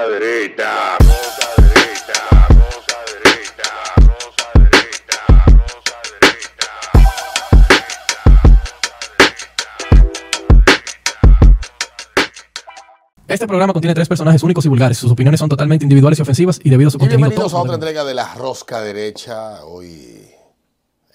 [0.00, 5.98] Rosa derecha, rosa derecha, rosa derecha, rosa derecha, rosa
[13.28, 14.96] Este programa contiene tres personajes únicos y vulgares.
[14.96, 17.58] Sus opiniones son totalmente individuales y ofensivas y debido a su Y contenido bienvenidos a
[17.58, 19.62] otra entrega de la rosca derecha.
[19.66, 20.30] Hoy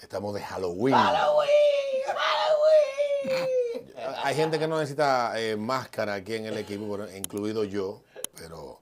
[0.00, 0.94] estamos de Halloween.
[4.22, 8.05] Hay gente que no necesita eh, máscara aquí en el equipo, bueno, incluido yo,
[8.36, 8.80] pero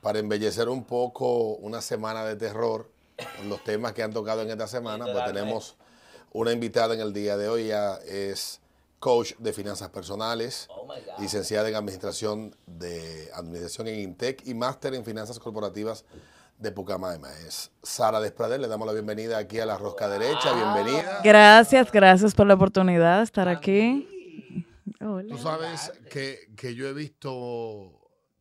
[0.00, 2.90] para embellecer un poco una semana de terror
[3.48, 5.76] los temas que han tocado en esta semana, pues tenemos
[6.32, 7.62] una invitada en el día de hoy.
[7.64, 8.60] Ella es
[8.98, 10.68] coach de finanzas personales,
[11.18, 16.04] licenciada en administración de administración en Intec y máster en finanzas corporativas
[16.58, 17.30] de Pucamaima.
[17.46, 18.62] Es Sara Despradel.
[18.62, 20.52] Le damos la bienvenida aquí a la Rosca Derecha.
[20.52, 21.20] Bienvenida.
[21.22, 24.08] Gracias, gracias por la oportunidad de estar aquí.
[25.00, 25.28] Hola.
[25.28, 27.92] Tú sabes que, que yo he visto,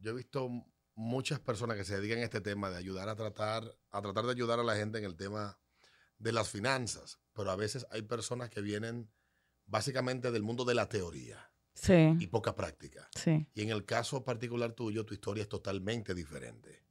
[0.05, 0.47] yo he visto
[0.93, 4.31] muchas personas que se dedican a este tema de ayudar a tratar, a tratar de
[4.31, 5.57] ayudar a la gente en el tema
[6.19, 9.09] de las finanzas, pero a veces hay personas que vienen
[9.65, 11.49] básicamente del mundo de la teoría
[11.87, 13.09] y poca práctica.
[13.15, 13.47] sí.
[13.55, 16.83] Y en el caso particular tuyo, tu historia es totalmente diferente.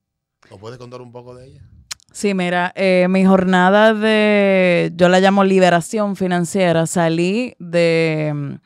[0.51, 1.71] ¿Nos puedes contar un poco de ella?
[2.13, 8.59] Sí, mira, eh, mi jornada de, yo la llamo liberación financiera, salí de,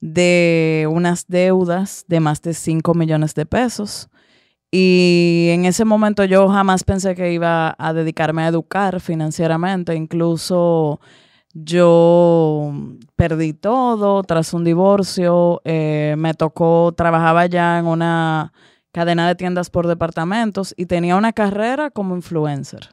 [0.00, 4.08] de unas deudas de más de 5 millones de pesos.
[4.70, 9.94] Y en ese momento yo jamás pensé que iba a dedicarme a educar financieramente.
[9.94, 11.00] Incluso
[11.54, 12.72] yo
[13.16, 15.60] perdí todo tras un divorcio.
[15.64, 18.52] eh, me tocó, trabajaba ya en una
[18.92, 22.90] cadena de tiendas por departamentos y tenía una carrera como influencer.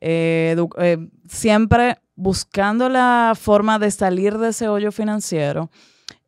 [0.00, 5.70] Eh, eh, siempre buscando la forma de salir de ese hoyo financiero,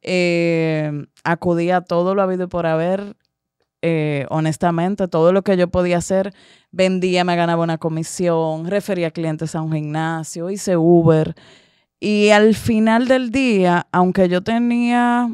[0.06, 3.16] eh, acudí a todo lo habido y por haber,
[3.82, 6.32] eh, honestamente, todo lo que yo podía hacer,
[6.70, 11.34] vendía, me ganaba una comisión, refería clientes a un gimnasio, hice Uber.
[12.00, 15.28] Y al final del día, aunque yo tenía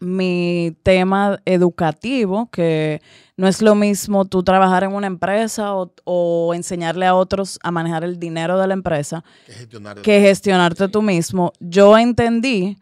[0.00, 3.00] mi tema educativo, que
[3.36, 7.70] no es lo mismo tú trabajar en una empresa o, o enseñarle a otros a
[7.70, 9.24] manejar el dinero de la empresa
[10.02, 11.52] que gestionarte tú mismo.
[11.60, 12.78] Yo entendí,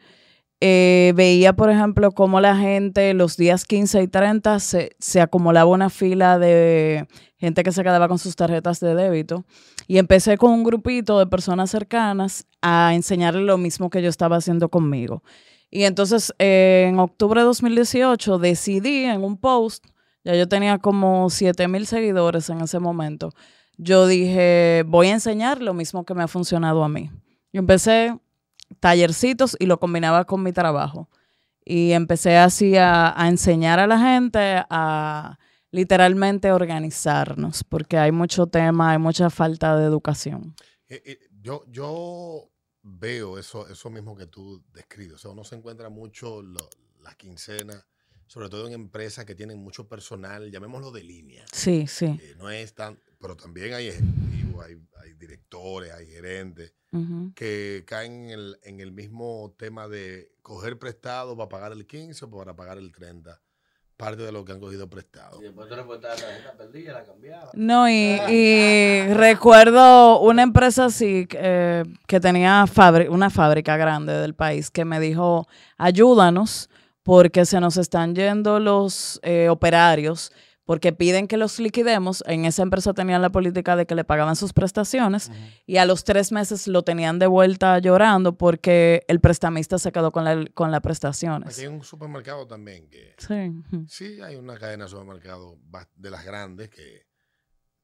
[0.66, 5.70] eh, veía, por ejemplo, cómo la gente los días 15 y 30 se, se acumulaba
[5.70, 9.44] una fila de gente que se quedaba con sus tarjetas de débito.
[9.86, 14.36] Y empecé con un grupito de personas cercanas a enseñarle lo mismo que yo estaba
[14.36, 15.22] haciendo conmigo.
[15.70, 19.84] Y entonces, eh, en octubre de 2018, decidí en un post,
[20.24, 23.34] ya yo tenía como 7 mil seguidores en ese momento,
[23.76, 27.10] yo dije, voy a enseñar lo mismo que me ha funcionado a mí.
[27.52, 28.16] Yo empecé
[28.80, 31.08] tallercitos y lo combinaba con mi trabajo.
[31.64, 35.38] Y empecé así a, a enseñar a la gente a
[35.70, 40.54] literalmente organizarnos, porque hay mucho tema, hay mucha falta de educación.
[40.88, 42.50] Eh, eh, yo, yo
[42.82, 45.14] veo eso, eso mismo que tú describes.
[45.14, 46.68] O sea, uno se encuentra mucho lo-
[47.02, 47.84] las quincenas,
[48.26, 51.44] sobre todo en empresas que tienen mucho personal, llamémoslo de línea.
[51.52, 52.06] Sí, sí.
[52.06, 56.72] Eh, no es tan, pero también hay ejecutivos, hay, hay directores, hay gerentes
[57.34, 62.24] Que caen en el, en el mismo tema de coger prestado para pagar el 15
[62.26, 63.40] o para pagar el 30.
[63.96, 65.38] Parte de lo que han cogido prestado.
[65.40, 67.50] Y después tú la tarjeta perdida, la cambiaba.
[67.54, 74.34] No, y, y recuerdo una empresa así eh, que tenía fabri- una fábrica grande del
[74.34, 75.46] país que me dijo,
[75.78, 76.68] ayúdanos
[77.04, 80.32] porque se nos están yendo los eh, operarios
[80.64, 82.22] porque piden que los liquidemos.
[82.26, 85.30] En esa empresa tenían la política de que le pagaban sus prestaciones
[85.66, 90.10] y a los tres meses lo tenían de vuelta llorando porque el prestamista se quedó
[90.12, 91.50] con, la, con las prestaciones.
[91.54, 93.52] Aquí hay un supermercado también que Sí.
[93.88, 95.56] sí hay una cadena de supermercados
[95.96, 97.06] de las grandes que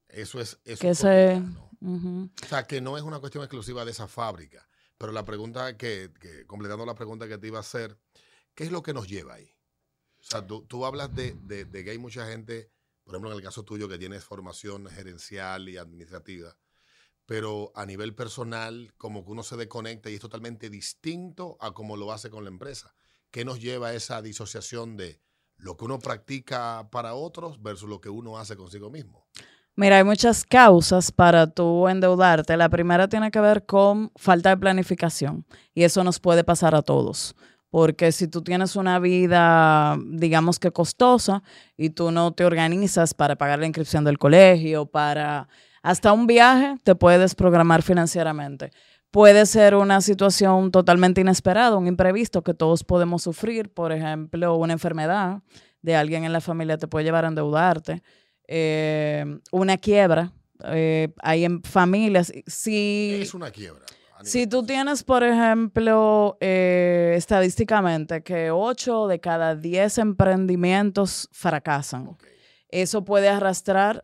[0.09, 1.43] eso es eso Que es se...
[1.83, 4.67] O sea, que no es una cuestión exclusiva de esa fábrica.
[4.99, 7.97] Pero la pregunta que, que- completando la pregunta que te iba a hacer,
[8.55, 9.55] ¿qué es lo que nos lleva ahí?
[10.19, 12.71] O sea, tú, tú hablas de, de- de que hay mucha gente,
[13.11, 16.57] por ejemplo, en el caso tuyo, que tienes formación gerencial y administrativa,
[17.27, 21.97] pero a nivel personal, como que uno se desconecta y es totalmente distinto a como
[21.97, 22.95] lo hace con la empresa.
[23.33, 25.21] ¿Qué nos lleva a esa disociación de
[25.57, 29.27] lo que uno practica para otros versus lo que uno hace consigo mismo?
[29.75, 32.57] Mira, hay muchas causas para tú endeudarte.
[32.57, 36.83] La primera tiene que ver con falta de planificación y eso nos puede pasar a
[36.83, 37.35] todos.
[37.71, 41.43] Porque si tú tienes una vida, digamos que costosa,
[41.77, 45.49] y tú no te organizas para pagar la inscripción del colegio, para
[45.83, 48.71] hasta un viaje, te puedes programar financieramente.
[49.11, 54.73] Puede ser una situación totalmente inesperada, un imprevisto que todos podemos sufrir, por ejemplo, una
[54.73, 55.43] enfermedad
[55.83, 58.03] de alguien en la familia te puede llevar a endeudarte.
[58.53, 60.33] eh, una quiebra.
[60.65, 62.33] eh, hay en familias.
[62.47, 63.87] Si, Es una quiebra.
[64.23, 72.17] Si tú tienes, por ejemplo, eh, estadísticamente que 8 de cada 10 emprendimientos fracasan,
[72.69, 74.03] eso puede arrastrar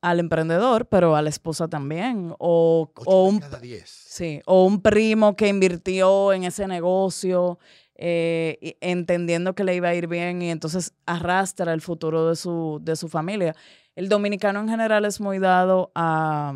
[0.00, 2.34] al emprendedor, pero a la esposa también.
[2.38, 3.42] O, o de un,
[3.84, 7.58] sí, o un primo que invirtió en ese negocio,
[7.96, 12.78] eh, entendiendo que le iba a ir bien y entonces arrastra el futuro de su,
[12.82, 13.54] de su familia.
[13.94, 16.52] El dominicano en general es muy dado a,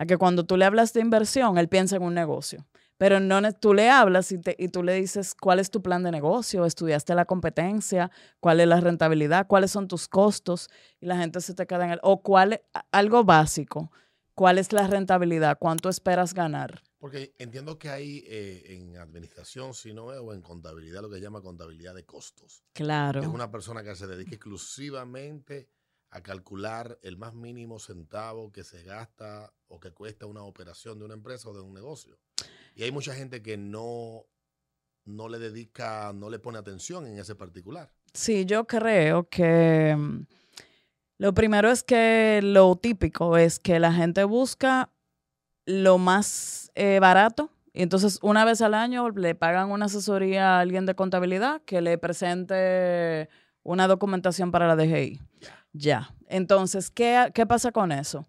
[0.00, 2.66] a que cuando tú le hablas de inversión, él piensa en un negocio.
[2.96, 6.02] Pero no, tú le hablas y, te- y tú le dices cuál es tu plan
[6.02, 8.10] de negocio, estudiaste la competencia,
[8.40, 10.70] cuál es la rentabilidad, cuáles son tus costos,
[11.00, 12.62] y la gente se te queda en el, o cuál,
[12.92, 13.92] algo básico,
[14.34, 16.82] cuál es la rentabilidad, cuánto esperas ganar.
[16.96, 21.16] Porque entiendo que hay eh, en administración, si no es, o en contabilidad, lo que
[21.16, 22.64] se llama contabilidad de costos.
[22.72, 23.20] Claro.
[23.20, 25.68] Es una persona que se dedica exclusivamente
[26.10, 31.04] a calcular el más mínimo centavo que se gasta o que cuesta una operación de
[31.04, 32.18] una empresa o de un negocio.
[32.74, 34.26] Y hay mucha gente que no,
[35.04, 37.92] no le dedica, no le pone atención en ese particular.
[38.12, 40.26] Sí, yo creo que mm,
[41.18, 44.90] lo primero es que lo típico es que la gente busca
[45.64, 47.50] lo más eh, barato.
[47.72, 51.80] Y entonces una vez al año le pagan una asesoría a alguien de contabilidad que
[51.80, 53.28] le presente
[53.62, 55.20] una documentación para la DGI.
[55.72, 56.14] Ya.
[56.28, 58.26] Entonces, ¿qué, qué pasa con eso?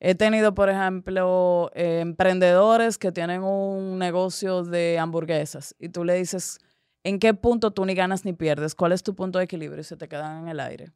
[0.00, 6.58] He tenido, por ejemplo, emprendedores que tienen un negocio de hamburguesas y tú le dices,
[7.02, 8.74] ¿en qué punto tú ni ganas ni pierdes?
[8.76, 9.80] ¿Cuál es tu punto de equilibrio?
[9.80, 10.92] Y se te quedan en el aire.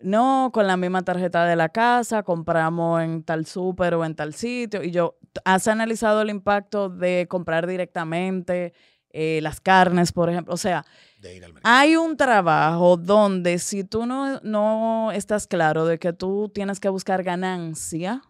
[0.00, 4.34] No, con la misma tarjeta de la casa, compramos en tal súper o en tal
[4.34, 4.82] sitio.
[4.82, 8.74] Y yo, ¿has analizado el impacto de comprar directamente
[9.16, 10.52] eh, las carnes, por ejemplo?
[10.52, 10.84] O sea,
[11.20, 16.12] De ir al hay un trabajo donde si tú no, no estás claro de que
[16.12, 18.22] tú tienes que buscar ganancia,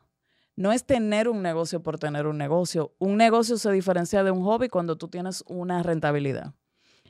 [0.56, 2.94] no es tener un negocio por tener un negocio.
[2.98, 6.52] Un negocio se diferencia de un hobby cuando tú tienes una rentabilidad.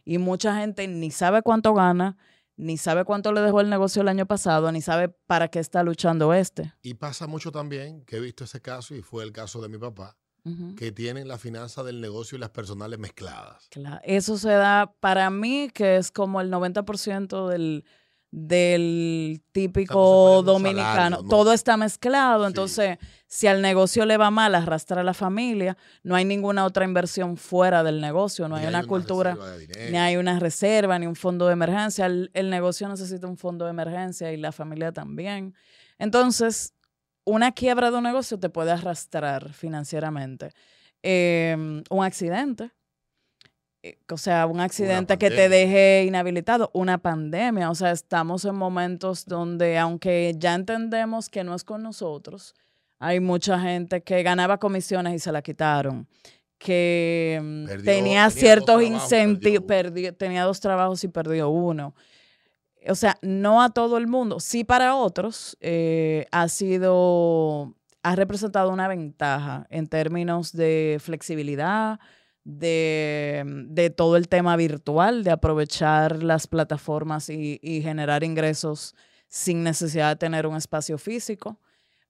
[0.05, 2.17] Y mucha gente ni sabe cuánto gana,
[2.57, 5.83] ni sabe cuánto le dejó el negocio el año pasado, ni sabe para qué está
[5.83, 6.73] luchando este.
[6.81, 9.79] Y pasa mucho también, que he visto ese caso, y fue el caso de mi
[9.79, 10.17] papá,
[10.77, 13.67] Que tienen la finanza del negocio y las personales mezcladas.
[13.71, 17.85] Claro, Eso se da para mí que es como el 90% del,
[18.31, 20.95] del típico un dominicano.
[20.95, 21.29] salario, ¿no?
[21.29, 22.49] Todo está mezclado, Sí.
[22.49, 26.85] entonces si al negocio le va mal, arrastra a la familia, no hay ninguna otra
[26.85, 29.37] inversión fuera del negocio, no hay una cultura,
[29.91, 32.07] ni hay una reserva, ni un fondo de emergencia.
[32.07, 35.55] El, el negocio necesita un fondo de emergencia y la familia también.
[35.99, 36.74] Entonces,
[37.25, 40.51] una quiebra de un negocio te puede arrastrar financieramente.
[41.03, 42.71] Eh, un accidente.
[43.83, 47.71] eh, O sea, un accidente que te deje inhabilitado, una pandemia.
[47.71, 52.55] O sea, estamos en momentos donde, aunque ya entendemos que no es con nosotros,
[52.99, 56.09] hay mucha gente que ganaba comisiones y se la quitaron,
[56.59, 61.95] que mm, Perdió- tenía ciertos incentivos, tenía dos trabajos y perdió uno.
[62.89, 68.71] O sea, no a todo el mundo, sí para otros eh, ha sido, ha representado
[68.71, 71.99] una ventaja en términos de flexibilidad,
[72.45, 78.95] de, de todo el tema virtual, de aprovechar las plataformas y, y generar ingresos
[79.29, 81.59] sin necesidad de tener un espacio físico.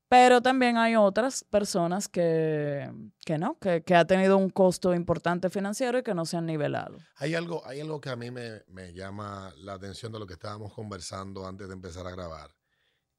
[0.08, 2.90] Pero también hay otras personas que,
[3.24, 6.46] que no, que, que ha tenido un costo importante financiero y que no se han
[6.46, 6.98] nivelado.
[7.16, 10.34] Hay algo, hay algo que a mí me, me llama la atención de lo que
[10.34, 12.54] estábamos conversando antes de empezar a grabar.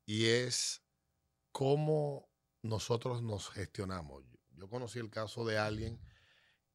[0.06, 0.84] Y es
[1.51, 2.30] cómo
[2.62, 4.24] nosotros nos gestionamos.
[4.56, 6.00] Yo conocí el caso de alguien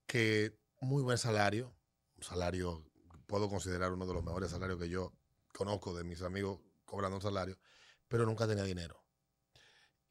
[0.07, 1.75] que muy buen salario,
[2.17, 2.85] un salario,
[3.27, 5.13] puedo considerar uno de los mejores salarios que yo
[5.55, 7.59] conozco de mis amigos cobrando un salario,
[8.09, 9.00] pero nunca tenía dinero.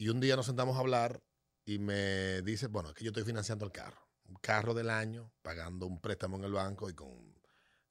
[0.02, 1.22] Y un día nos sentamos a hablar
[1.66, 4.08] y me dice, bueno, es que yo estoy financiando el carro.
[4.30, 7.38] Un carro del año, pagando un préstamo en el banco y con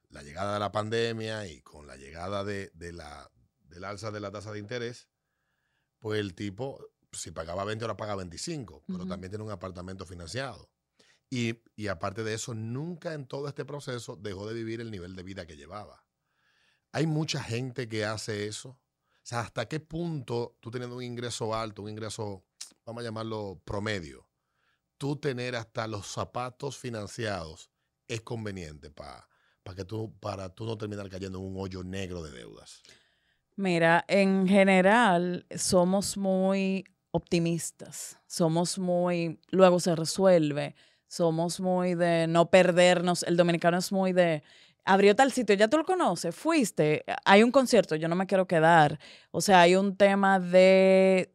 [0.09, 4.21] la llegada de la pandemia y con la llegada de, de la, del alza de
[4.21, 5.11] la tasa de interés,
[5.99, 10.71] pues el tipo, si pagaba 20, ahora paga 25, pero también tiene un apartamento financiado.
[11.29, 15.15] Y, y aparte de eso, nunca en todo este proceso dejó de vivir el nivel
[15.15, 16.07] de vida que llevaba.
[16.93, 18.81] Hay mucha gente que hace eso.
[19.29, 22.47] Sea, ¿hasta qué punto tú teniendo un ingreso alto, un ingreso,
[22.87, 24.27] vamos a llamarlo promedio,
[24.97, 27.71] tú tener hasta los zapatos financiados
[28.09, 29.29] es conveniente para
[29.77, 32.81] que tú, para tú no terminar cayendo en un hoyo negro de deudas?
[33.55, 40.75] Mira, en general somos muy optimistas, somos muy, luego se resuelve,
[41.07, 44.43] somos muy de no perdernos, el dominicano es muy de
[44.89, 48.47] abrió tal sitio, ya tú lo conoces, fuiste, hay un concierto, yo no me quiero
[48.47, 48.99] quedar.
[49.31, 51.35] O sea, hay un tema de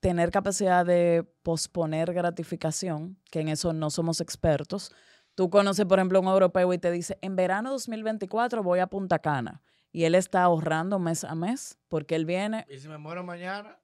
[0.00, 4.92] tener capacidad de posponer gratificación, que en eso no somos expertos.
[5.36, 9.20] Tú conoces, por ejemplo, un europeo y te dice, en verano 2024 voy a Punta
[9.20, 9.62] Cana.
[9.92, 13.78] Y él está ahorrando mes a mes porque él viene, Y si me muero mañana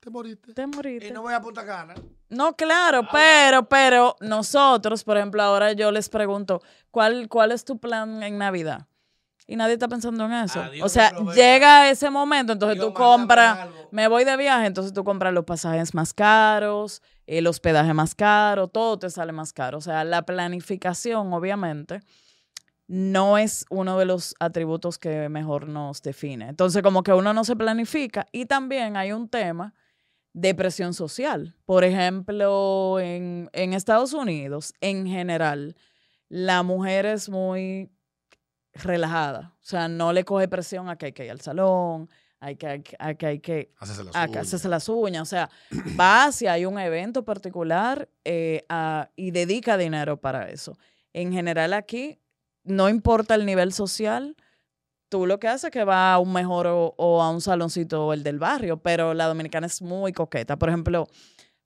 [0.00, 0.54] Te moriste.
[0.54, 1.08] te moriste.
[1.08, 1.94] y no voy a Punta Cana.
[2.30, 7.78] No, claro, pero, pero nosotros, por ejemplo, ahora yo les pregunto, ¿cuál, cuál es tu
[7.78, 8.86] plan en Navidad?
[9.46, 10.60] Y nadie está pensando en eso.
[10.60, 14.92] Ah, o sea, llega ese momento, entonces Dios, tú compras, me voy de viaje, entonces
[14.92, 19.78] tú compras los pasajes más caros, el hospedaje más caro, todo te sale más caro.
[19.78, 22.00] O sea, la planificación, obviamente,
[22.86, 26.48] no es uno de los atributos que mejor nos define.
[26.48, 29.74] Entonces, como que uno no se planifica y también hay un tema
[30.32, 31.56] de presión social.
[31.64, 35.76] Por ejemplo, en, en Estados Unidos, en general,
[36.28, 37.90] la mujer es muy
[38.74, 39.52] relajada.
[39.60, 42.08] O sea, no le coge presión a que hay que ir al salón,
[42.38, 43.72] hay que, hay que- a que hay que
[44.12, 45.22] las hacerse las uñas.
[45.22, 45.50] O sea,
[46.00, 50.78] va si hay un evento particular eh, a- y dedica dinero para eso.
[51.12, 52.18] En general aquí,
[52.62, 54.36] no importa el nivel social,
[55.10, 58.06] tú lo que haces es que va a un mejor o, o a un saloncito
[58.06, 60.56] o el del barrio, pero la dominicana es muy coqueta.
[60.56, 61.06] Por ejemplo,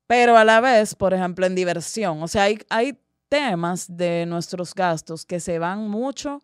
[0.06, 2.22] pero a la vez, por ejemplo, en diversión.
[2.22, 2.98] O sea, hay, hay
[3.28, 6.42] temas de nuestros gastos que se van mucho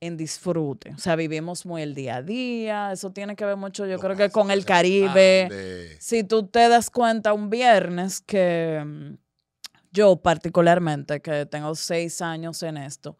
[0.00, 0.92] en disfrute.
[0.94, 2.92] O sea, vivimos muy el día a día.
[2.92, 5.96] Eso tiene que ver mucho, yo Lo creo que con el Caribe.
[6.00, 9.14] Si tú te das cuenta un viernes que mm,
[9.92, 13.18] yo particularmente, que tengo seis años en esto,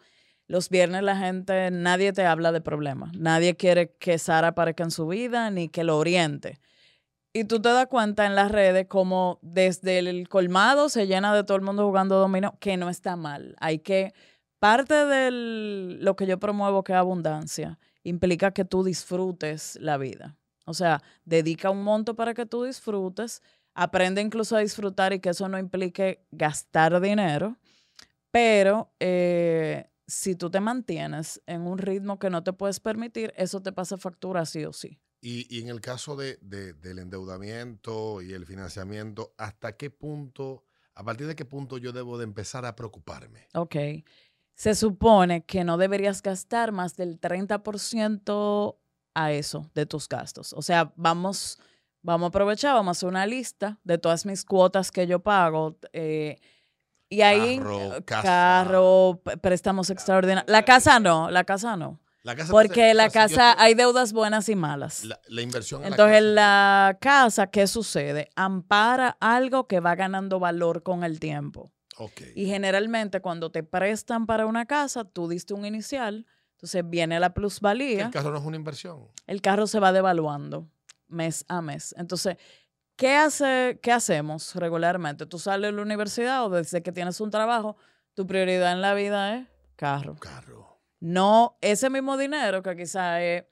[0.51, 3.17] los viernes la gente, nadie te habla de problemas.
[3.17, 6.59] Nadie quiere que Sara aparezca en su vida ni que lo oriente.
[7.33, 11.45] Y tú te das cuenta en las redes como desde el colmado se llena de
[11.45, 13.55] todo el mundo jugando dominó, que no está mal.
[13.61, 14.13] Hay que,
[14.59, 15.31] parte de
[16.01, 20.37] lo que yo promuevo que es abundancia, implica que tú disfrutes la vida.
[20.65, 23.41] O sea, dedica un monto para que tú disfrutes,
[23.73, 27.57] aprende incluso a disfrutar y que eso no implique gastar dinero,
[28.33, 33.63] pero eh, si tú te mantienes en un ritmo que no te puedes permitir, eso
[33.63, 34.99] te pasa factura sí o sí.
[35.23, 40.65] Y, y en el caso de, de- del endeudamiento y el financiamiento, ¿hasta qué punto,
[40.95, 43.47] a partir de qué punto yo debo de empezar a preocuparme?
[43.55, 43.77] Ok.
[44.55, 48.79] Se supone que no deberías gastar más del 30%
[49.15, 50.53] a eso de tus gastos.
[50.53, 51.59] O sea, vamos,
[52.03, 55.79] vamos a aprovechar, vamos a hacer una lista de todas mis cuotas que yo pago.
[55.93, 56.39] eh,
[57.11, 58.23] y ahí, Carro, eh, casa.
[58.23, 60.51] carro, préstamos extraordinarios.
[60.51, 62.01] La casa no, la casa no.
[62.23, 65.05] La casa Porque o la casa, hay deudas buenas y malas.
[65.05, 66.31] la, la inversión en Entonces, la
[66.91, 68.29] la casa, ¿qué sucede?
[68.37, 71.73] Ampara algo que va ganando valor con el tiempo.
[71.99, 72.33] casa.
[72.37, 77.33] Y generalmente cuando te prestan para una casa, tú diste un inicial, entonces viene la
[77.35, 79.09] plusvalía, El carro no es una inversión.
[79.27, 80.69] el carro se va devaluando
[81.09, 81.95] mes a mes.
[81.99, 82.37] Entonces,
[83.01, 85.25] ¿qué, hace, ¿qué hacemos regularmente?
[85.25, 87.79] Tú sales de la universidad o desde que tienes un trabajo,
[88.13, 90.17] tu prioridad en la vida es carro.
[90.17, 90.83] Carro.
[91.01, 93.45] No ese mismo dinero que quizá es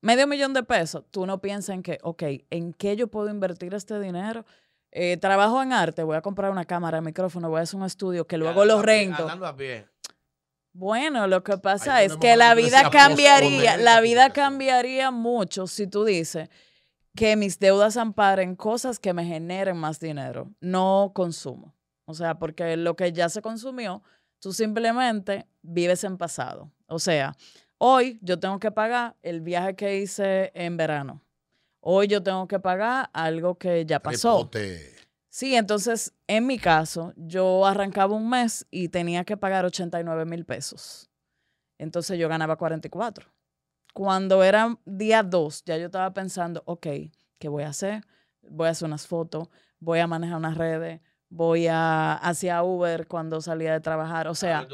[0.00, 3.74] medio millón de pesos, tú no piensas en que, ok, ¿en qué yo puedo invertir
[3.74, 4.46] este dinero?
[4.90, 8.26] Eh, trabajo en arte, voy a comprar una cámara, micrófono, voy a hacer un estudio
[8.26, 9.28] que luego lo rento.
[9.28, 9.86] A pie.
[10.72, 15.86] Bueno, lo que pasa Ahí es que la vida cambiaría, la vida cambiaría mucho si
[15.86, 16.48] tú dices
[17.14, 21.74] que mis deudas amparen cosas que me generen más dinero, no consumo.
[22.04, 24.02] O sea, porque lo que ya se consumió,
[24.40, 26.70] tú simplemente vives en pasado.
[26.86, 27.34] O sea,
[27.78, 31.22] hoy yo tengo que pagar el viaje que hice en verano.
[31.80, 34.50] Hoy yo tengo que pagar algo que ya pasó.
[35.28, 40.44] Sí, entonces, en mi caso, yo arrancaba un mes y tenía que pagar 89 mil
[40.44, 41.10] pesos.
[41.78, 43.31] Entonces yo ganaba 44.
[43.92, 46.86] Cuando era día 2, ya yo estaba pensando, ok,
[47.38, 48.02] ¿qué voy a hacer?
[48.42, 53.40] Voy a hacer unas fotos, voy a manejar unas redes, voy a hacia Uber cuando
[53.40, 54.28] salía de trabajar.
[54.28, 54.66] O sea.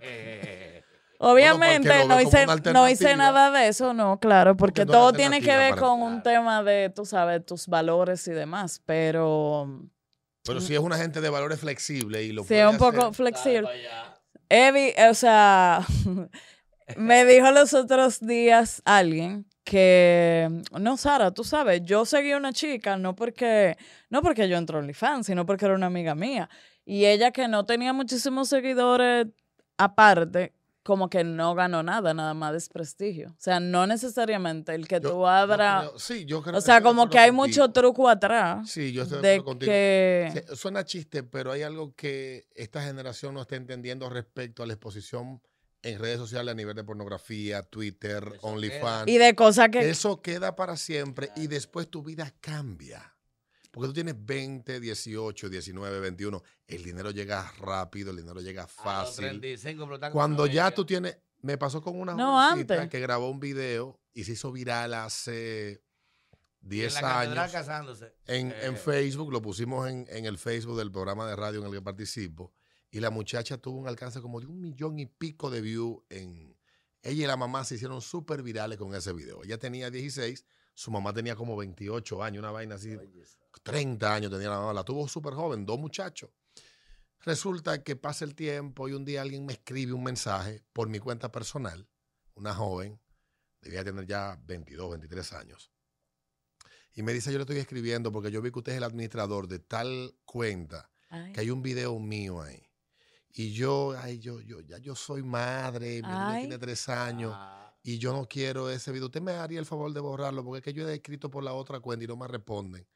[0.00, 0.82] Eh,
[1.18, 5.12] obviamente no hice, no hice nada de eso, no, claro, porque, Porque no es todo
[5.12, 9.82] tiene que ver con un tema de, tú sabes, tus valores y demás, pero...
[10.44, 13.12] Pero si es una gente de valores flexibles y lo Sí, puede es un poco
[13.12, 13.68] flexible.
[14.48, 15.84] Evi, o sea,
[16.96, 22.52] me dijo los otros días alguien que, no, Sara, tú sabes, yo seguí a una
[22.52, 23.76] chica no porque,
[24.10, 26.48] no porque yo entré en OnlyFans, sino porque era una amiga mía.
[26.84, 29.26] Y ella que no tenía muchísimos seguidores
[29.76, 30.52] aparte,
[30.84, 33.30] como que no ganó nada, nada más desprestigio.
[33.30, 35.90] O sea, no necesariamente el que Yo- tú abras...
[35.96, 37.46] sí, yo creo O sea, como que hay contigo.
[37.64, 38.70] mucho truco atrás.
[38.70, 39.72] Sí, yo estoy de, de acuerdo contigo.
[39.72, 40.44] que...
[40.48, 44.74] Sí, Suena chiste, pero hay algo que esta generación no está entendiendo respecto a la
[44.74, 45.42] exposición
[45.82, 49.08] en redes sociales a nivel de pornografía, Twitter, OnlyFans.
[49.08, 49.88] Y de cosas que...
[49.88, 53.14] Eso queda para siempre y después tu vida cambia.
[53.70, 56.42] Porque tú tienes 20, 18, 19, 21.
[56.66, 59.24] El dinero llega rápido, el dinero llega A los fácil.
[59.26, 61.18] 35, pero está como Cuando ya tú tienes.
[61.42, 62.88] Me pasó con una No, antes.
[62.88, 65.72] que grabó un video y se hizo viral hace
[66.62, 67.52] En 10 la catedral años.
[67.52, 68.14] casándose.
[68.26, 71.66] En, en Eh, Facebook, lo pusimos en, en el Facebook del programa de radio en
[71.66, 72.52] el que participo.
[72.90, 76.56] Y la muchacha tuvo un alcance como de un millón y pico de views en.
[77.02, 79.44] Ella y la mamá se hicieron súper virales con ese video.
[79.44, 82.96] Ella tenía 16, su mamá tenía como 28 años, una vaina así.
[83.62, 86.30] 30 años tenía la mamá, la tuvo súper joven, dos muchachos.
[87.20, 90.98] Resulta que pasa el tiempo y un día alguien me escribe un mensaje por mi
[90.98, 91.88] cuenta personal,
[92.34, 93.00] una joven,
[93.60, 95.72] debía tener ya 22, 23 años.
[96.94, 99.48] Y me dice, yo le estoy escribiendo porque yo vi que usted es el administrador
[99.48, 101.32] de tal cuenta, Ay.
[101.32, 102.65] que hay un video mío ahí.
[103.38, 107.70] Y yo, ay, yo, yo, ya yo soy madre, mi niña tiene tres años ah,
[107.82, 109.06] y yo no quiero ese video.
[109.08, 111.52] Usted me haría el favor de borrarlo porque es que yo he escrito por la
[111.52, 112.88] otra cuenta y no me responden.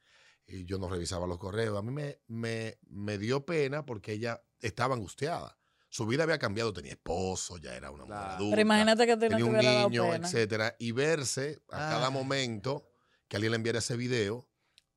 [0.47, 1.77] Y yo no revisaba los correos.
[1.77, 5.59] A mí me, me, me dio pena porque ella estaba angustiada.
[5.91, 8.35] Su vida había cambiado, tenía esposo, ya era una mujer Claro.
[8.37, 8.51] adulta.
[8.57, 10.75] Pero imagínate que tenía te un niño, etcétera.
[10.79, 12.13] Y verse a cada Ay.
[12.15, 12.89] momento
[13.29, 14.49] que alguien le enviara ese video,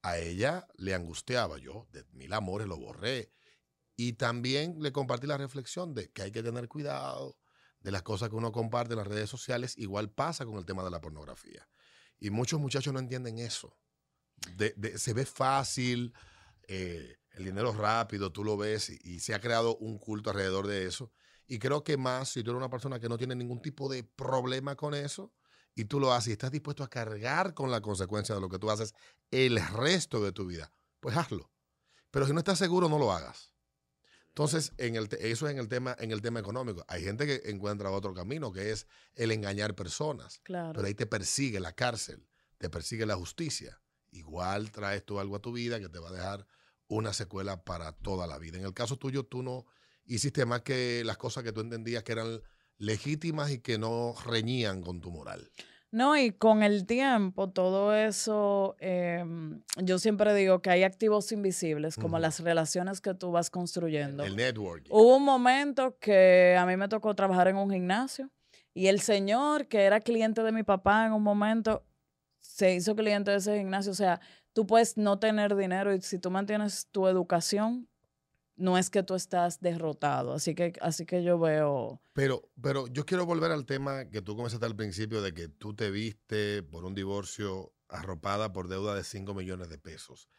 [0.03, 1.57] a ella le angustiaba.
[1.57, 3.33] Yo, de mil amores, lo borré.
[3.95, 7.37] Y también le compartí la reflexión de que hay que tener cuidado
[7.79, 9.77] de las cosas que uno comparte en las redes sociales.
[9.77, 11.67] Igual pasa con el tema de la pornografía.
[12.19, 13.77] Y muchos muchachos no entienden eso.
[14.97, 16.13] Se ve fácil,
[16.67, 20.67] eh, el dinero rápido, tú lo ves y, y se ha creado un culto alrededor
[20.67, 21.11] de eso.
[21.45, 24.03] Y creo que más si tú eres una persona que no tiene ningún tipo de
[24.03, 25.33] problema con eso
[25.75, 28.59] y tú lo haces y estás dispuesto a cargar con la consecuencia de lo que
[28.59, 28.93] tú haces
[29.31, 31.51] el resto de tu vida, pues hazlo.
[32.11, 33.52] Pero si no estás seguro, no lo hagas.
[34.33, 36.83] Entonces, en el eso es en el, tema, en el tema económico.
[36.87, 40.39] Hay gente que encuentra otro camino, que es el engañar personas.
[40.39, 40.73] Claro.
[40.73, 43.79] Pero ahí te persigue la cárcel, te persigue la justicia.
[44.09, 46.47] Igual traes tú algo a tu vida que te va a dejar
[46.87, 48.57] una secuela para toda la vida.
[48.57, 49.67] En el caso tuyo, tú no
[50.03, 52.41] hiciste más que las cosas que tú entendías que eran
[52.77, 55.51] legítimas y que no reñían con tu moral.
[55.93, 61.97] No, y con el tiempo, todo eso, em, yo siempre digo que hay activos invisibles,
[61.97, 64.23] como las relaciones que tú vas construyendo.
[64.23, 64.89] El networking.
[64.91, 68.31] Hubo un momento que a mí me tocó trabajar en un gimnasio
[68.73, 71.85] y el señor que era cliente de mi papá en un momento
[72.39, 73.91] se hizo cliente de ese gimnasio.
[73.91, 74.19] O sea,
[74.53, 77.87] tú puedes no tener dinero y si tú mantienes tu educación,
[78.55, 80.33] no es que tú estás derrotado.
[80.33, 82.01] Así que, así que yo veo...
[82.13, 85.75] Pero, pero yo quiero volver al tema que tú comenzaste al principio de que tú
[85.75, 90.29] te viste por un divorcio arropada por deuda de 5 millones de pesos.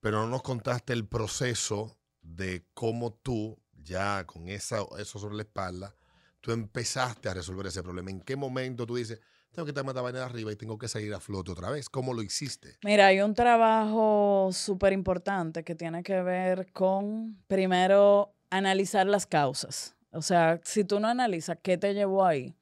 [0.00, 5.42] Pero no nos contaste el proceso de cómo tú, ya con esa, eso sobre la
[5.42, 5.94] espalda,
[6.40, 8.10] tú empezaste a resolver ese problema.
[8.10, 9.20] ¿En qué momento tú dices,
[9.52, 11.88] tengo que quitarme esta vaina de arriba y tengo que salir a flote otra vez?
[11.88, 12.78] ¿Cómo lo hiciste?
[12.84, 19.96] Mira, hay un trabajo súper importante que tiene que ver con, primero, analizar las causas.
[20.12, 22.56] O sea, si tú no analizas qué te llevó ahí.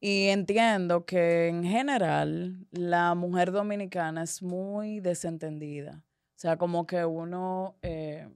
[0.00, 6.02] Y entiendo que en general la mujer dominicana es muy desentendida.
[6.04, 8.28] O sea, como que uno, eh,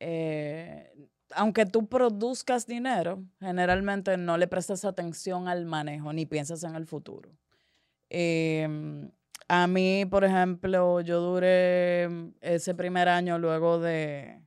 [0.00, 0.92] eh,
[1.34, 6.86] aunque tú produzcas dinero, generalmente no le prestas atención al manejo ni piensas en el
[6.86, 7.30] futuro.
[8.10, 9.10] Em,
[9.48, 14.42] a mí, por ejemplo, yo duré mm, ese primer año luego de,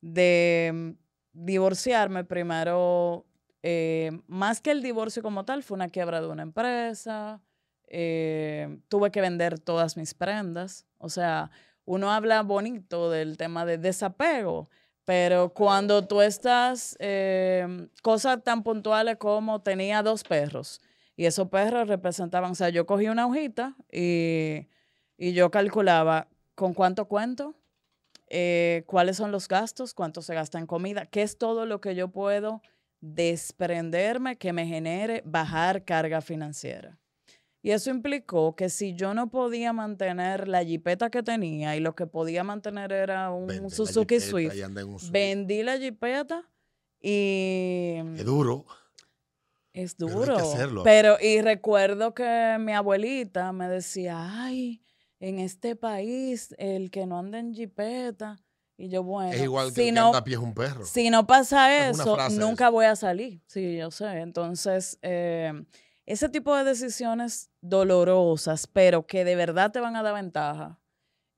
[0.00, 0.90] de mm,
[1.32, 2.24] divorciarme.
[2.24, 3.26] Primero,
[4.28, 7.42] más que el divorcio como tal, fue una quiebra de una empresa.
[8.88, 10.86] tuve que vender todas mis prendas.
[10.98, 11.50] O sea,
[11.84, 14.68] uno habla bonito del tema de desapego,
[15.08, 20.82] pero cuando tú estás, eh, cosas tan puntuales como tenía dos perros
[21.16, 24.68] y esos perros representaban, o sea, yo cogí una hojita y,
[25.16, 27.54] y yo calculaba con cuánto cuento,
[28.28, 31.94] eh, cuáles son los gastos, cuánto se gasta en comida, qué es todo lo que
[31.94, 32.60] yo puedo
[33.00, 36.98] desprenderme que me genere bajar carga financiera.
[37.68, 41.94] Y eso implicó que si yo no podía mantener la jipeta que tenía y lo
[41.94, 46.48] que podía mantener era un Vende la Suzuki jipeta Swift, un vendí la jipeta
[46.98, 48.64] y Es duro.
[49.74, 50.36] es Pero hay que duro.
[50.38, 50.82] hacerlo.
[50.82, 54.82] Pero, y recuerdo que mi abuelita me decía, ay,
[55.20, 58.40] en este país, el que no anda en jipeta.
[58.78, 60.54] Y yo, bueno, es igual que si el que no, anda a pie es un
[60.54, 60.86] perro.
[60.86, 62.72] si no pasa eso, nunca eso.
[62.72, 63.42] voy a salir.
[63.46, 64.06] Sí, yo sé.
[64.20, 65.52] Entonces, eh,
[66.08, 70.80] ese tipo de decisiones dolorosas, pero que de verdad te van a dar ventaja,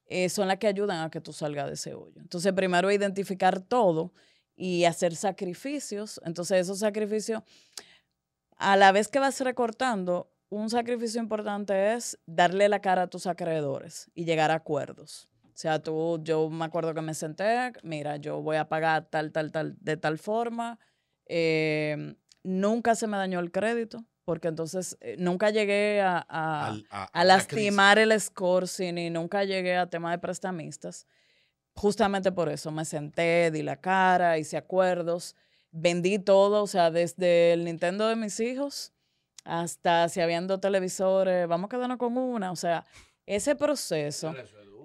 [0.07, 2.21] eh, son las que ayudan a que tú salgas de ese hoyo.
[2.21, 4.13] Entonces, primero identificar todo
[4.55, 6.21] y hacer sacrificios.
[6.25, 7.43] Entonces, esos sacrificios,
[8.59, 13.27] a la vez que vas recortando, un sacrificio importante es darle la cara a tus
[13.27, 15.29] acreedores y llegar a acuerdos.
[15.47, 19.33] O sea, tú, yo me acuerdo que me senté, mira, yo voy a pagar tal,
[19.33, 20.79] tal, tal, de tal forma.
[21.27, 26.87] eh, nunca se me dañó el crédito, porque entonces eh, nunca llegué a, a- Al-
[26.89, 31.09] a- a la lastimar el scoring y nunca llegué a tema de prestamistas.
[31.75, 35.35] Justamente por eso me senté, di la cara, hice acuerdos,
[35.73, 38.93] vendí todo, o sea, desde el Nintendo de mis hijos
[39.45, 42.85] hasta si habían dos televisores, vamos a quedarnos con una, o sea,
[43.27, 44.31] ese proceso.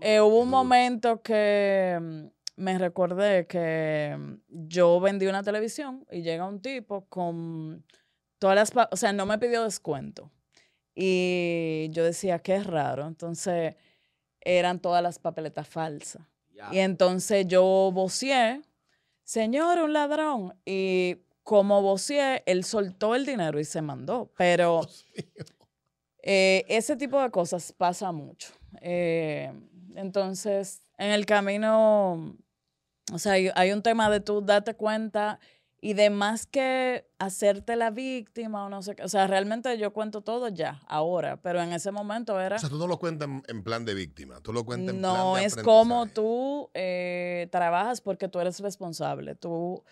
[0.02, 4.34] Eh, hubo un momento que mm, me recordé que mm,
[4.68, 7.84] yo vendí una televisión y llega un tipo con
[8.46, 10.30] todas las, o sea, no me pidió descuento.
[10.94, 13.08] Y yo decía, qué raro.
[13.08, 13.76] Entonces,
[14.40, 16.22] eran todas las papeletas falsas.
[16.72, 18.62] Y entonces yo voceé,
[19.24, 20.54] señor, un ladrón.
[20.64, 24.32] Y como voceé, él soltó el dinero y se mandó.
[24.38, 24.82] Pero
[26.22, 28.50] eh, ese tipo de cosas pasa mucho.
[28.80, 29.52] Eh,
[29.96, 32.38] entonces, en el camino,
[33.12, 35.40] o sea, hay, hay un tema de tú date cuenta
[35.86, 39.04] y de más que hacerte la víctima o no sé qué.
[39.04, 42.56] O sea, realmente yo cuento todo ya, ahora, pero en ese momento era...
[42.56, 45.14] O sea, tú no lo cuentas en, plan de víctima, tú lo cuentas en plan
[45.14, 49.36] No, de es como tú eh, trabajas porque tú eres responsable.
[49.36, 49.84] Tú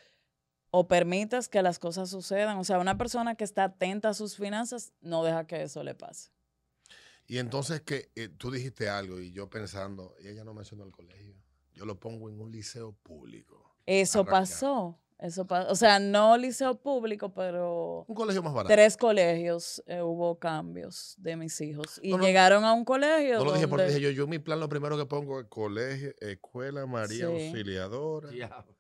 [0.72, 2.58] o permites que las cosas sucedan.
[2.58, 5.94] O sea, una persona que está atenta a sus finanzas no deja que eso le
[5.94, 6.32] pase.
[7.28, 10.92] Y entonces que eh, tú dijiste algo y yo pensando, y ella no mencionó el
[10.92, 11.36] colegio,
[11.72, 13.78] yo lo pongo en un liceo público.
[13.86, 14.42] Eso Arrancar.
[14.42, 15.03] pasó.
[15.24, 18.74] Eso o sea, no liceo público, pero Un colegio más barato.
[18.74, 21.98] tres colegios eh, hubo cambios de mis hijos.
[22.04, 23.38] Y No, no, llegaron a un colegio.
[23.40, 26.12] No lo dije porque dije yo, yo mi plan lo primero que pongo es colegio,
[26.20, 27.46] escuela María Sí.
[27.48, 28.76] Auxiliadora, Diablo.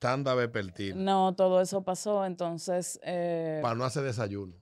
[0.00, 2.24] tanda Bepertina, No, todo eso pasó.
[2.24, 2.98] Entonces.
[3.04, 4.56] eh, para no hacer desayuno.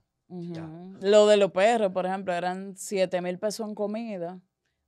[1.01, 4.39] Lo de los perros, por ejemplo, eran 7 mil pesos en comida.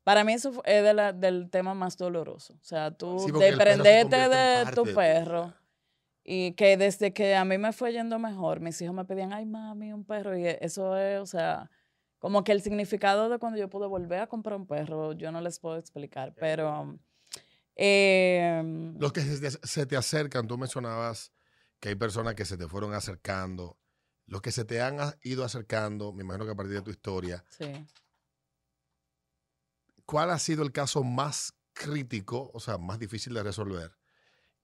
[0.04, 2.54] Para mí eso es de la- del tema más doloroso.
[2.54, 3.52] O sea, tú Sí, de
[4.76, 5.54] tu perro.
[6.24, 9.46] Y que desde que a mí me fue yendo mejor, mis hijos me pedían, ay,
[9.46, 10.38] mami, un perro.
[10.38, 11.72] Y eso es, o sea,
[12.20, 15.42] como que el significado de cuando yo pude volver a comprar un perro, yo no
[15.42, 16.34] les puedo explicar.
[16.36, 17.00] Pero
[17.76, 18.62] eh,
[19.00, 21.32] Los que se te, acercan, tú mencionabas
[21.80, 23.80] que hay personas que se te fueron acercando.
[24.26, 27.44] Los que se te han ido acercando, me imagino que a partir de tu historia,
[27.50, 27.88] sí.
[30.06, 33.99] ¿cuál ha sido el caso más crítico, o sea, más difícil de resolver?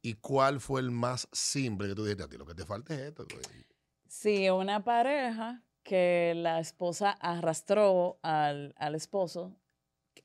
[0.05, 2.37] ¿Y cuál fue el más simple que tú dijiste a ti?
[2.37, 3.25] Lo que te falta es esto.
[3.27, 3.65] güey"?
[4.07, 9.55] Sí, una pareja que la esposa arrastró al, al esposo.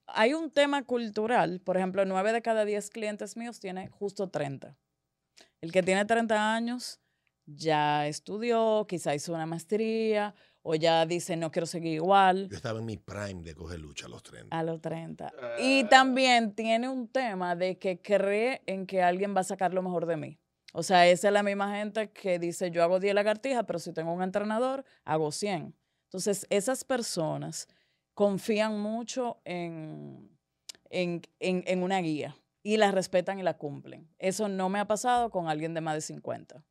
[0.07, 4.77] Hay un tema cultural, por ejemplo, nueve de cada diez clientes míos tiene justo 30.
[5.63, 7.01] El que tiene 30 años
[7.47, 12.79] ya estudió, quizá hizo una maestría o ya dice no quiero seguir igual Yo estaba
[12.79, 14.59] en mi prime de coger lucha a los 30.
[14.59, 15.33] a los 30.
[15.61, 19.83] Y también tiene un tema de que cree en que alguien va a sacar lo
[19.83, 20.39] mejor de mí.
[20.73, 23.93] O sea, esa es la misma gente que dice, yo hago 10 lagartijas, pero si
[23.93, 25.75] tengo un entrenador, hago 100.
[26.05, 27.67] Entonces, esas personas
[28.15, 30.31] confían mucho en,
[30.91, 34.09] en, en- en una guía y la respetan y la cumplen.
[34.19, 36.65] Eso no me ha pasado con alguien de más de 50,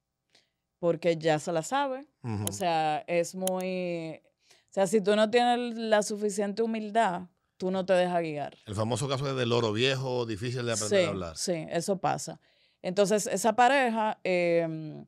[0.80, 2.08] porque ya se la sabe.
[2.48, 4.22] O sea, es muy...
[4.70, 7.24] O sea, si tú no tienes la suficiente humildad,
[7.58, 8.56] tú no te dejas guiar.
[8.66, 11.38] el famoso caso del oro viejo, difícil de aprender Sí, a hablar.
[11.38, 12.40] sí, eso pasa.
[12.82, 15.06] Entonces, esa pareja, em,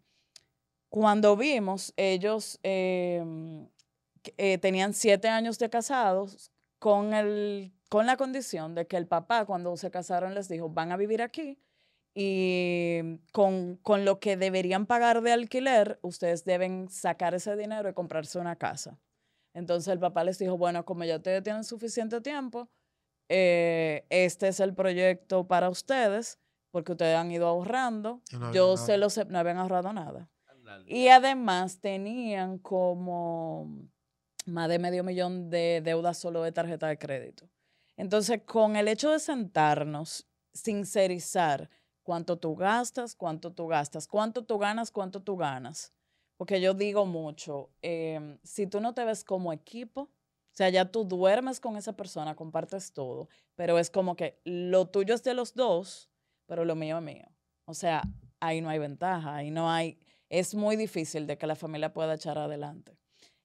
[0.89, 3.67] cuando vimos, ellos em,
[4.37, 9.45] eh, tenían siete años de casados con, el, con la condición de que el papá,
[9.45, 11.57] cuando se casaron, les dijo, van a vivir aquí
[12.13, 17.93] y con, con lo que deberían pagar de alquiler, ustedes deben sacar ese dinero y
[17.93, 18.99] comprarse una casa.
[19.53, 22.69] Entonces el papá les dijo, bueno, como ya ustedes tienen suficiente tiempo,
[23.29, 26.37] eh, este es el proyecto para ustedes,
[26.71, 28.21] porque ustedes han ido ahorrando.
[28.53, 30.29] Yo no se los, no habían ahorrado nada.
[30.85, 33.89] Y además tenían como
[34.45, 37.49] más de medio millón de deudas solo de tarjeta de crédito.
[37.97, 41.69] Entonces, con el hecho de sentarnos, sincerizar
[42.03, 45.93] cuánto tú gastas, cuánto tú gastas, cuánto tú ganas, cuánto tú ganas.
[46.37, 50.91] Porque yo digo mucho, em, si tú no te ves como equipo, o sea, ya
[50.91, 55.33] tú duermes con esa persona, compartes todo, pero es como que lo tuyo es de
[55.33, 56.09] los dos,
[56.47, 57.27] pero lo mío es mío.
[57.65, 58.01] O sea,
[58.39, 62.15] ahí no hay ventaja, ahí no hay, es muy difícil de que la familia pueda
[62.15, 62.97] echar adelante.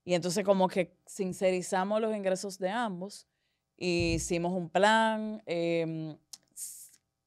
[0.05, 3.29] Y entonces como que sincerizamos los ingresos de ambos,
[3.77, 5.42] y hicimos un plan.
[5.47, 6.16] em,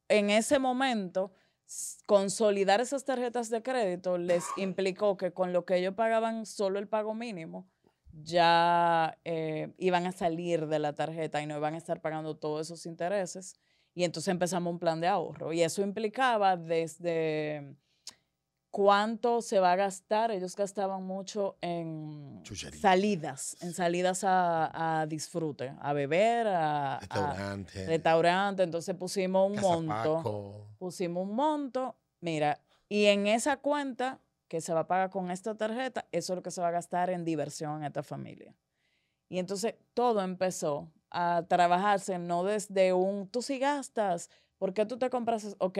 [0.09, 1.31] en ese momento,
[2.05, 6.87] consolidar esas tarjetas de crédito les implicó que con lo que ellos pagaban solo el
[6.87, 7.69] pago mínimo,
[8.11, 12.67] ya eh, iban a salir de la tarjeta y no iban a estar pagando todos
[12.67, 13.55] esos intereses.
[13.93, 15.53] Y entonces empezamos un plan de ahorro.
[15.53, 17.75] Y eso implicaba desde
[18.71, 20.31] cuánto se va a gastar.
[20.31, 22.79] Ellos gastaban mucho en Chuchería.
[22.79, 27.85] salidas, en salidas a, a disfrute, a beber, a, a Restaurante.
[27.85, 28.63] restaurante.
[28.63, 30.39] Entonces pusimos un Casa monto
[30.79, 35.55] pusimos un monto, mira, y en esa cuenta que se va a pagar con esta
[35.55, 38.55] tarjeta, eso es lo que se va a gastar en diversión en esta familia.
[39.29, 44.97] Y entonces todo empezó a trabajarse no desde un, tú sí gastas, ¿por qué tú
[44.97, 45.43] te compras?
[45.43, 45.55] eso?".
[45.59, 45.77] Ok,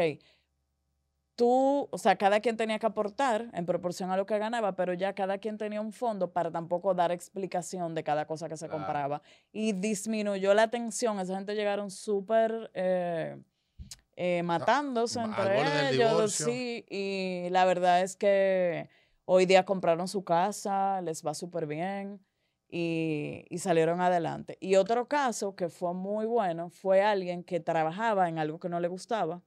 [1.39, 4.93] tú, o sea, cada quien tenía que aportar en proporción a lo que ganaba, pero
[4.93, 8.67] ya cada quien tenía un fondo para tampoco dar explicación de cada cosa que se
[8.67, 8.77] Claro.
[8.83, 9.21] compraba.
[9.53, 12.69] Y disminuyó la tensión, esa gente llegaron súper...
[12.73, 13.41] eh,
[14.17, 18.89] eh, matándose entre ellos, sí, y la verdad es que
[19.23, 22.19] hoy día compraron su casa, les va súper bien
[22.67, 24.57] y, y salieron adelante.
[24.59, 28.81] Y otro caso que fue muy bueno fue alguien que trabajaba en algo que no
[28.81, 29.41] le gustaba,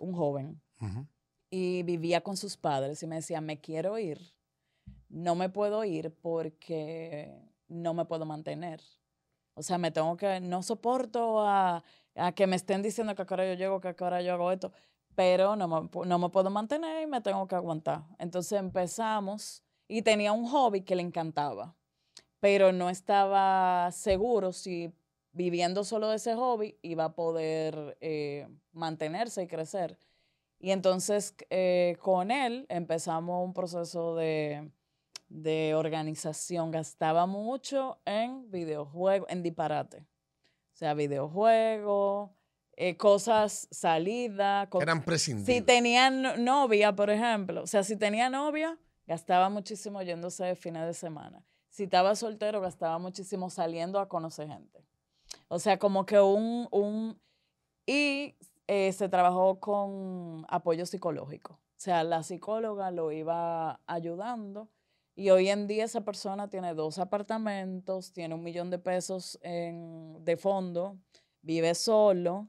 [0.00, 1.06] un joven, Ujú.
[1.50, 4.34] Y vivía con sus padres y me decía, me quiero ir,
[5.08, 8.82] no me puedo ir porque no me puedo mantener.
[9.54, 11.82] O sea, me tengo que, no soporto a,
[12.14, 14.22] a que me estén diciendo que a qué hora yo llego, que a qué hora
[14.22, 14.72] yo hago esto,
[15.14, 18.04] pero no me, no me puedo mantener y me tengo que aguantar.
[18.18, 21.74] Entonces empezamos y tenía un hobby que le encantaba,
[22.40, 24.92] pero no estaba seguro si
[25.32, 29.98] viviendo solo de ese hobby iba a poder eh, mantenerse y crecer.
[30.58, 34.70] Y entonces eh, con él empezamos un proceso de,
[35.28, 36.70] de organización.
[36.70, 39.98] Gastaba mucho en videojuegos, en disparate.
[40.72, 42.30] O sea, videojuegos,
[42.76, 44.68] eh, cosas, salida.
[44.70, 45.66] co- Eran si prescindibles.
[45.66, 50.86] tenía no- novia, por ejemplo, o sea, si tenía novia, gastaba muchísimo yéndose de fines
[50.86, 51.44] de semana.
[51.70, 54.84] Si estaba soltero, gastaba muchísimo saliendo a conocer gente.
[55.48, 56.68] O sea, como que un...
[56.70, 57.20] un
[57.86, 58.36] y
[58.68, 61.54] eh, se trabajó con apoyo psicológico.
[61.54, 64.70] O sea, la psicóloga lo iba ayudando.
[65.16, 70.24] Y hoy en día esa persona tiene dos apartamentos, tiene un millón de pesos en-
[70.24, 70.98] de fondo,
[71.42, 72.48] vive solo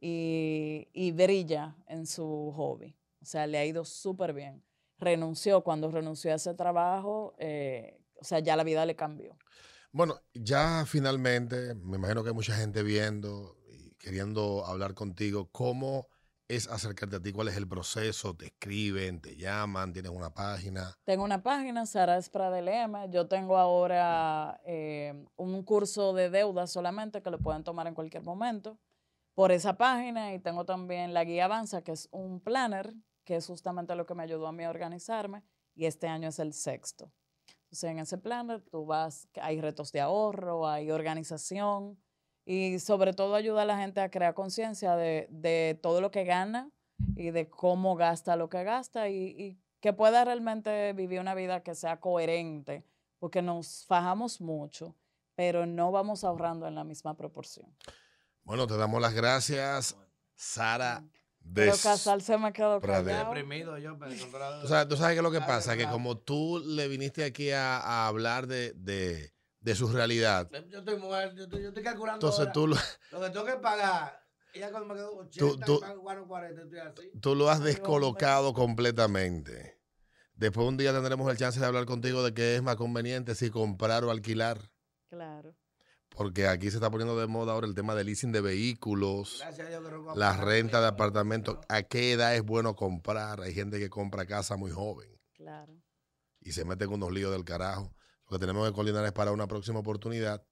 [0.00, 2.96] y, y brilla en su hobby.
[3.20, 4.64] O sea, le ha ido súper bien.
[4.98, 9.36] Renunció, cuando renunció a ese trabajo, eh, o sea, ya la vida le cambió.
[9.92, 13.56] Bueno, ya finalmente, me imagino que hay mucha gente viendo
[14.02, 15.48] queriendo hablar contigo.
[15.52, 16.08] ¿Cómo
[16.48, 17.32] es acercarte a ti?
[17.32, 18.36] ¿Cuál es el proceso?
[18.36, 19.20] ¿Te escriben?
[19.20, 19.92] ¿Te llaman?
[19.92, 20.98] ¿Tienes una página?
[21.04, 23.10] Tengo una página, Sara Espradelm.
[23.10, 28.24] Yo tengo ahora eh, un curso de deuda solamente que lo pueden tomar en cualquier
[28.24, 28.76] momento
[29.34, 30.34] por esa página.
[30.34, 32.92] Y tengo también la guía Avanza, que es un planner,
[33.24, 35.44] que es justamente lo que me ayudó a mí a organizarme.
[35.74, 37.12] Y este año es el sexto.
[37.64, 41.98] Entonces, en ese planner tú vas, hay retos de ahorro, hay organización
[42.44, 46.24] y sobre todo ayuda a la gente a crear conciencia de, de todo lo que
[46.24, 46.70] gana
[47.16, 51.62] y de cómo gasta lo que gasta y, y que pueda realmente vivir una vida
[51.62, 52.84] que sea coherente,
[53.18, 54.96] porque nos fajamos mucho,
[55.34, 57.66] pero no vamos ahorrando en la misma proporción.
[58.44, 59.96] Bueno, te damos las gracias,
[60.34, 61.04] Sara.
[61.54, 62.80] Pero Des- Casal se me quedó.
[62.80, 64.12] Deprimido yo, pero
[64.60, 67.50] Tú sabes, tú sabes qué es lo que pasa, que como tú le viniste aquí
[67.50, 71.82] a, a hablar de, de- de su realidad, Yo estoy muerto, yo estoy, yo estoy
[71.82, 72.16] calculando.
[72.26, 72.76] entonces ahora tú lo,
[73.12, 74.20] Lo que tengo que pagar.
[74.54, 77.10] Ella cuando me quedó 80, tú- pago 40, estoy así.
[77.20, 79.78] tú lo has descolocado completamente.
[80.34, 83.50] Después un día tendremos el chance de hablar contigo de qué es más conveniente, si
[83.50, 84.70] comprar o alquilar.
[85.08, 85.54] Claro.
[86.10, 89.66] Porque aquí se está poniendo de moda ahora el tema del leasing de vehículos, Gracias
[89.66, 91.58] a Dios que no la renta de apartamentos.
[91.68, 93.40] ¿A qué edad es bueno comprar?
[93.40, 95.72] Hay gente que compra casa muy joven Claro.
[96.40, 97.94] y se mete en unos líos del carajo.
[98.32, 100.42] Lo que tenemos que coordinar es para una próxima oportunidad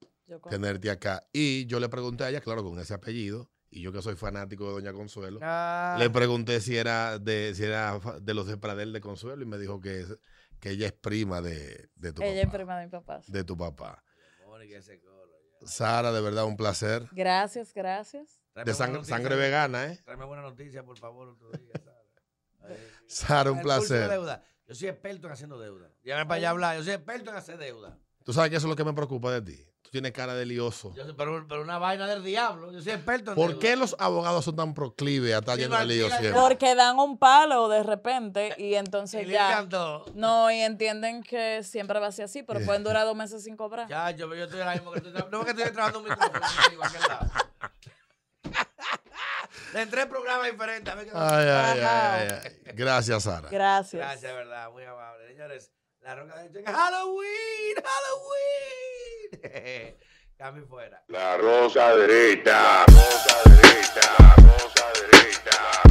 [0.51, 1.23] tenerte acá.
[1.33, 4.67] Y yo le pregunté a ella, claro, con ese apellido, y yo que soy fanático
[4.67, 8.93] de Doña Consuelo, Ah, le pregunté si era de si era de los de Pradel
[8.93, 10.15] de Consuelo y me dijo que, es-
[10.59, 12.57] que ella es prima de, de tu Ella es papá.
[12.57, 13.21] prima de mi papá.
[13.27, 14.03] De tu papá.
[14.45, 15.67] Mónica, ese coro, ya.
[15.67, 17.07] Sara, de verdad, un placer.
[17.13, 18.39] Gracias, gracias.
[18.53, 19.99] Tráeme De sangre, noticia, sangre vegana, ¿eh?
[20.05, 21.97] Tráeme buena noticia, por favor, otro día, Sara.
[23.07, 24.41] Sara, un El curso de placer.
[24.71, 25.89] Yo soy experto en haciendo deuda.
[26.01, 26.77] Llámame para allá a hablar.
[26.77, 27.97] Yo soy experto en hacer deuda.
[28.23, 29.67] Tú sabes que eso es lo que me preocupa de ti.
[29.91, 30.93] tienes cara de lioso.
[30.95, 32.71] Yo soy, pero, pero una vaina del diablo.
[32.71, 33.59] Yo soy experto en ¿Por deuda.
[33.59, 36.31] qué los abogados son tan proclives a estar Sí, llenos de líos siempre?
[36.39, 39.49] Porque dan un palo de repente y entonces Y ya.
[39.51, 40.05] encantó.
[40.15, 43.57] No, y entienden que siempre va a ser así, pero pueden durar dos meses sin
[43.57, 43.89] cobrar.
[43.89, 45.37] Ya, yo, yo estoy ahora mismo que estoy trabajando.
[45.39, 47.27] No, que estoy trabajando un micrófono contigo, aquel lado.
[49.81, 50.91] En tres programas diferentes.
[50.93, 52.71] a ver qué- Ay, ay, ay, ay, ay.
[52.75, 53.49] Gracias, Sara.
[53.49, 54.01] Gracias.
[54.01, 55.27] Gracias, verdad, muy amable.
[55.27, 56.73] Señores, la roca de Checa.
[56.73, 57.75] ¡Halloween!
[59.31, 59.97] ¡Halloween!
[60.37, 61.03] Cambio fuera.
[61.07, 64.01] La rosa derecha, rosa derecha,
[64.37, 65.90] rosa derecha, rosa